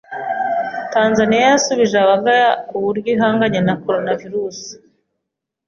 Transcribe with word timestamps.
Tanzania 0.93 1.41
yasubije 1.49 1.95
abagaya 2.03 2.49
iubuyo 2.69 3.09
ihanganye 3.15 3.59
na 3.67 3.75
coronavirus 3.83 4.59